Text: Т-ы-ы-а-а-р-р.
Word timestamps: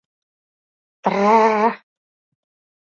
Т-ы-ы-а-а-р-р. 1.03 1.73